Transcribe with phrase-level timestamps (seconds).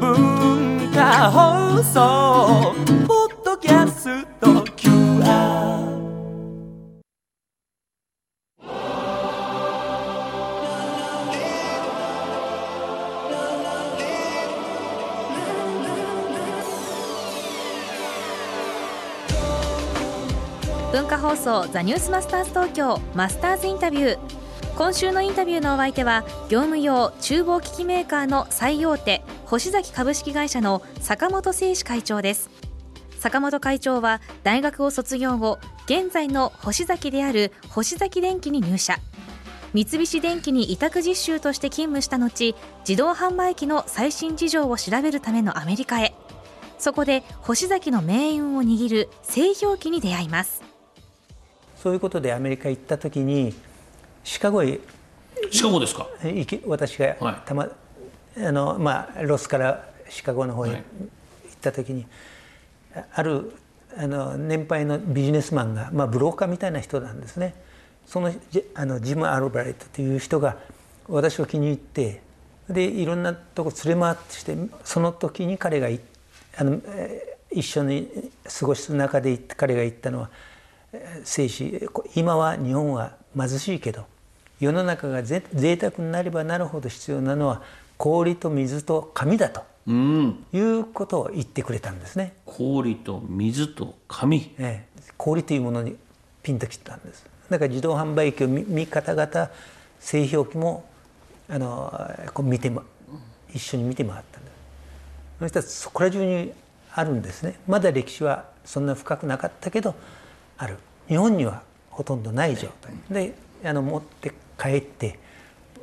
[0.00, 2.74] 文化放送
[3.06, 5.90] ポッドキャスト QR
[20.92, 24.39] 文化放送ザニュースマスターズ東京マスターズインタビュー
[24.76, 32.50] 今週のインタビューのお相手は業務用厨房機器メーカーの最大手星崎株式会社の坂本誠志会長です。
[33.18, 38.98] 坂本会長は大学を卒業後現在の星崎である星崎電機に入社。
[39.74, 42.54] 三菱電機に委託実習として勤務した後
[42.88, 46.14] 自動販売機の最新事情を調べるためのアメリカへ。
[46.78, 50.62] そこで星崎の命運を握る製氷機に出会います。
[51.76, 53.54] そういうことでアメリカ行った時に
[54.24, 54.80] シカゴへ。
[55.50, 56.06] シカゴですか？
[56.22, 57.36] 行き私がはい。
[57.46, 57.68] たま、
[58.36, 60.78] あのまあ、ロスからシカゴの方へはい。
[60.78, 62.06] 行った時に、
[62.94, 63.52] あある
[63.96, 67.54] あの年配のビジネスマンが、まあ、ブローカーみたいな人なんですね。
[68.06, 70.56] そのジあのジム・アルバレットという人が
[71.08, 72.22] 私を気に入って
[72.68, 76.00] でいろんなとこ連れ回ってしてその時に彼がい
[76.56, 80.30] あの、えー一緒に過ごす中で彼が言ったのは
[81.24, 84.06] 精子今は日本は貧しいけど
[84.60, 87.62] 世の中がぜ贅沢になればなるほど必要なのは
[87.96, 90.44] 氷と水と紙だとうん。
[90.52, 94.54] いうことを言ってくれたんですね、氷と水と紙。
[94.58, 95.02] ええ。
[95.16, 95.96] 氷というものに
[96.42, 97.24] ピンときたんです。
[97.48, 99.50] だから自動販売機を見見方々
[99.98, 100.84] 製氷機も
[101.48, 101.92] あの
[102.32, 102.84] こう見て、ま、
[103.52, 104.54] 一緒に見て回ったんです
[105.40, 106.52] そしたらそこら中に
[106.92, 107.58] あるんですね。
[107.66, 109.94] まだ歴史はそんな深くなかったけど
[110.58, 110.76] ある。
[111.08, 112.92] 日本にはほとんどない状態。
[113.10, 115.18] であの持って帰って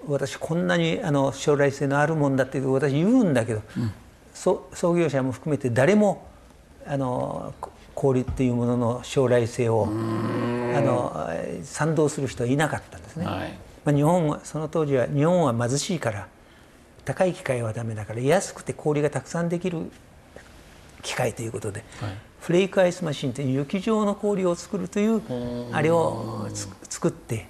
[0.07, 3.61] 私こんなにあの将来性のあるもんだって私言うんだけど、
[4.33, 6.27] そ創業者も含めて誰も
[6.85, 11.29] あのこ氷っていうものの将来性をあの
[11.63, 13.25] 賛同する人はいなかったんですね。
[13.25, 13.57] はい。
[13.83, 16.27] まあ、日本はその当時は日本は貧しいから
[17.05, 19.89] 高い機械はダメだから安くて氷がたくさんできる
[21.01, 21.83] 機械ということで、
[22.39, 25.21] フレークアイスマシンという雪状の氷を作るという
[25.73, 27.47] あれをつ作って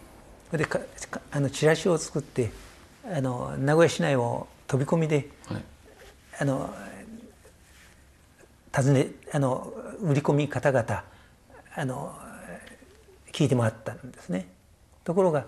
[0.50, 2.52] それでかかあのチラシを作って
[3.06, 5.64] あの名古屋市内を飛び込みではい。
[6.40, 6.74] あの
[8.72, 11.04] 尋ねあの売り込み方々
[11.76, 12.16] あの
[13.32, 14.48] 聞いて回ったんですね。
[15.04, 15.46] ところが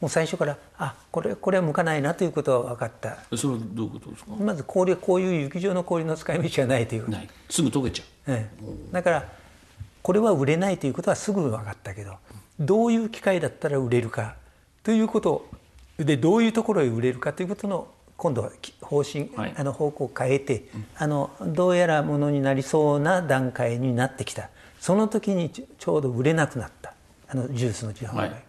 [0.00, 3.18] もう最初からあこれこれは向かないなということは分かった。
[3.36, 4.30] それはどういうことですか？
[4.38, 7.28] まず氷はこういう雪状の氷の使い道がないという、ない。
[7.50, 8.92] すぐ溶けちゃええ。
[8.92, 9.28] だから
[10.02, 12.16] これは売れないということはすぐ分かったけど
[12.58, 14.36] どういう機械だったら売れるか
[14.82, 15.48] ということ
[15.98, 19.54] でどういうところへ売れるかということの今度はき方針、はい。
[19.56, 24.50] あの方向を変えて、あのどうやらものになりそうな段階になってきた。
[24.80, 26.94] その時にちょうど売れなくなった。
[27.28, 28.42] あのジュースの自販売、はい。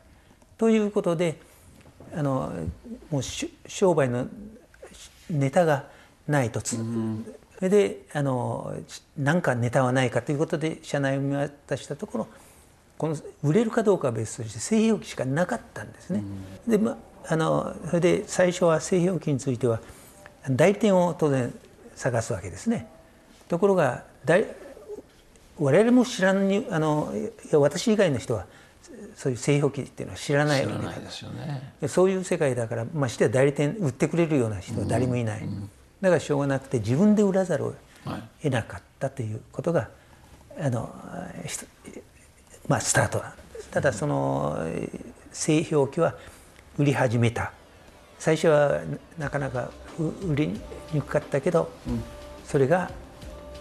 [0.57, 1.39] ということで
[2.15, 2.51] あの
[3.09, 4.27] もうし商売の
[5.29, 5.85] ネタが
[6.27, 6.77] ないとつ、
[7.55, 8.75] それであの
[9.17, 12.27] 何かネタはないかということで社内を見渡したところ
[12.97, 16.23] この売れるかどうかは別として製氷機しかなかったんですね。
[16.67, 16.97] でま
[17.27, 19.81] あのそれで最初は製氷機については
[20.49, 21.53] 代理店を当然
[21.95, 22.87] 探すわけですね。
[23.47, 24.45] ところが代
[25.59, 28.45] 我々も知らんにあのいや私以外の人は
[29.15, 31.73] そういう製氷機っていうのは知らない知わけですよね。
[31.81, 35.47] でそういう世界だからましてや代理店売ってくれるような人は誰もいない、
[36.01, 37.73] だからしょうがなくて自分で売らざるを
[38.05, 38.23] はい。
[38.43, 39.89] 得なかったということが
[40.59, 40.93] あの
[41.45, 41.65] ひと
[42.67, 46.15] まあスタートなんですただそのえー製氷機は
[46.77, 47.51] 売り始めた。
[48.17, 48.79] 最初は
[49.17, 50.61] なかなかう売り
[50.93, 51.69] にくかったけど、
[52.45, 52.89] それが、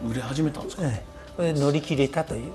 [0.09, 0.83] 売れ始めたんですか？
[0.85, 1.05] ええ。
[1.37, 2.53] これで乗り切れたという。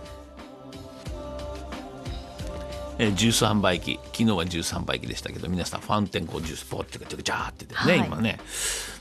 [2.98, 4.00] えージュース販売機。
[4.06, 8.08] 昨日はジュース販売機でしたけど皆さんファウンテンこうジュースポッてジャーって出てね、はい。
[8.08, 8.40] 今ね。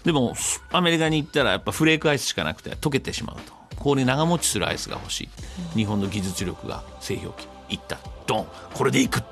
[0.04, 0.34] でも
[0.72, 5.28] アメリカに行ったらやっぱフレークアイスしかなくて溶けてしまうと氷長持ちするアイスが欲しい。
[5.76, 7.48] 日本の技術力が製氷機。
[7.70, 7.98] 行った。
[8.26, 8.46] ドン。
[8.74, 9.22] これでいく。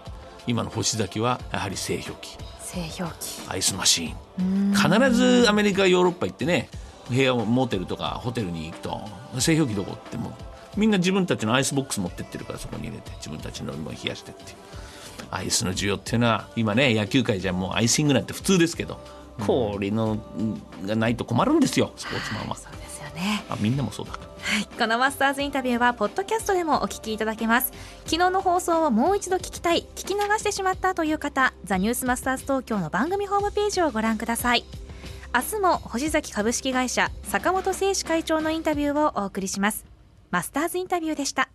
[0.47, 2.37] 今のホシザキはやはり製氷機。
[2.61, 3.43] 製氷機。
[3.49, 4.75] アイスマシーン。
[4.75, 6.69] 必ずアメリカヨーロッパ行ってね
[7.09, 8.79] 部屋をモーテルとかホテルに行く。
[8.81, 9.01] と
[9.41, 10.33] 製氷機どこってもう
[10.77, 14.57] みんな自分たちのアイスボックス持ってってるからそこに入れて自分たちの飲み物冷やしてっていう。
[15.31, 19.01] アイスの需要っていうのは今ね野球界じゃもうアイシングなんて普通ですけど
[19.47, 20.19] 氷の
[20.85, 22.57] がないと困るんですよスポーツマンは。
[22.57, 23.43] そうですよね。
[23.49, 24.13] あみんなもそうだ
[24.57, 27.73] はい、このマスターズインタビューはポッドキャストでもお聞きいただけます。
[28.07, 29.87] 昨日の放送をもう一度聞きたい。
[29.95, 34.65] 聞き流してしまったという方ザニュースマスターズ東京の番組ホームページをご覧ください。
[35.35, 39.85] 明日も星崎株式会社坂本誠史会長のインタビューをお送りします。
[40.31, 41.51] マスターズインタビューでした。